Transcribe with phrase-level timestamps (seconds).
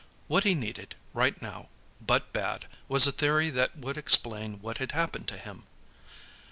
[0.27, 1.69] What he needed, right now,
[2.03, 5.67] but bad, was a theory that would explain what had happened to him.